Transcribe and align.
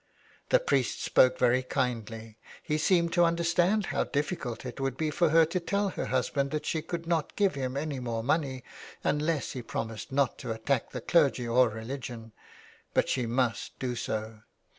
The 0.49 0.59
priest 0.59 1.03
spoke 1.03 1.37
very 1.37 1.61
kindly, 1.61 2.39
he 2.63 2.79
seemed 2.79 3.13
to 3.13 3.23
understand 3.23 3.85
how 3.93 4.03
difficult 4.05 4.65
it 4.65 4.79
would 4.79 4.97
be 4.97 5.11
for 5.11 5.29
her 5.29 5.45
to 5.45 5.59
tell 5.59 5.89
her 5.89 6.05
husband 6.07 6.49
that 6.49 6.65
she 6.65 6.81
could 6.81 7.05
not 7.05 7.35
give 7.35 7.53
him 7.53 7.77
any 7.77 7.99
more 7.99 8.23
money 8.23 8.63
unless 9.03 9.51
he 9.51 9.61
promised 9.61 10.11
not 10.11 10.39
to 10.39 10.51
attack 10.53 10.89
the 10.89 11.01
clergy 11.01 11.47
or 11.47 11.69
religion, 11.69 12.31
but 12.95 13.09
she 13.09 13.27
must 13.27 13.77
do 13.77 13.95
so. 13.95 14.39